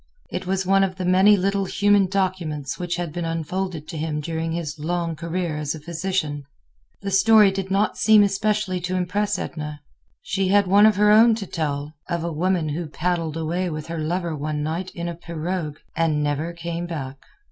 [0.31, 4.19] It was one of the many little human documents which had been unfolded to him
[4.19, 6.43] during his long career as a physician.
[7.03, 9.79] The story did not seem especially to impress Edna.
[10.23, 13.85] She had one of her own to tell, of a woman who paddled away with
[13.89, 17.19] her lover one night in a pirogue and never came back.